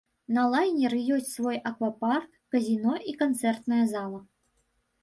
На 0.35 0.43
лайнеры 0.53 1.01
ёсць 1.17 1.29
свой 1.37 1.59
аквапарк, 1.71 2.27
казіно 2.57 2.99
і 3.13 3.17
канцэртная 3.21 3.83
зала. 3.95 4.21